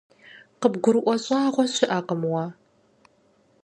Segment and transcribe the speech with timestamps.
[0.61, 2.45] КъыбгурыӀуэ щӀагъуэ щыӀэкъым уэ.